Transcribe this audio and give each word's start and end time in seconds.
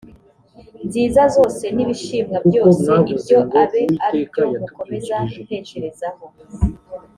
nziza 0.85 1.21
zose 1.35 1.63
n 1.75 1.77
ibishimwa 1.83 2.37
byose 2.47 2.89
ibyo 3.13 3.39
abe 3.63 3.83
ari 4.05 4.19
byo 4.29 4.43
mukomeza 4.61 5.15
gutekerezaho 5.33 6.23